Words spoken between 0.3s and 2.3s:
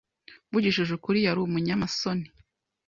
Mvugishije ukuri, yari umunyamasoni.